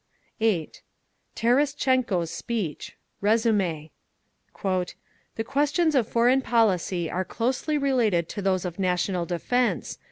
8. 0.39 0.81
TERESTCHENKO'S 1.35 2.31
SPEECH 2.31 2.97
(Resumé)"… 3.21 3.91
The 4.63 5.43
questions 5.45 5.93
of 5.93 6.07
foreign 6.07 6.41
policy 6.41 7.07
are 7.11 7.23
closely 7.23 7.77
related 7.77 8.27
to 8.29 8.41
those 8.41 8.65
of 8.65 8.79
national 8.79 9.27
defence…. 9.27 9.99